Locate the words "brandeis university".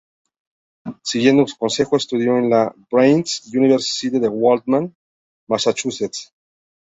2.89-4.07